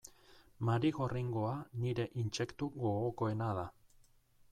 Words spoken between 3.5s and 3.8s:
da.